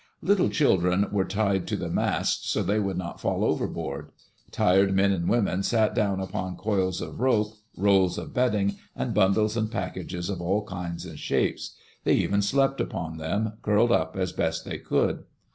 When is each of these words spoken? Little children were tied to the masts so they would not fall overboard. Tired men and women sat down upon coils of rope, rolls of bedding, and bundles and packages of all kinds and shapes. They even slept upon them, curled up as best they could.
Little 0.23 0.49
children 0.49 1.05
were 1.11 1.25
tied 1.25 1.67
to 1.67 1.75
the 1.75 1.87
masts 1.91 2.49
so 2.49 2.63
they 2.63 2.79
would 2.79 2.97
not 2.97 3.21
fall 3.21 3.45
overboard. 3.45 4.09
Tired 4.49 4.95
men 4.95 5.11
and 5.11 5.29
women 5.29 5.61
sat 5.61 5.93
down 5.93 6.19
upon 6.19 6.55
coils 6.57 7.01
of 7.01 7.19
rope, 7.19 7.53
rolls 7.77 8.17
of 8.17 8.33
bedding, 8.33 8.77
and 8.95 9.13
bundles 9.13 9.55
and 9.55 9.71
packages 9.71 10.27
of 10.27 10.41
all 10.41 10.65
kinds 10.65 11.05
and 11.05 11.19
shapes. 11.19 11.75
They 12.03 12.13
even 12.15 12.41
slept 12.41 12.81
upon 12.81 13.17
them, 13.17 13.59
curled 13.61 13.91
up 13.91 14.15
as 14.17 14.31
best 14.33 14.65
they 14.65 14.79
could. 14.79 15.23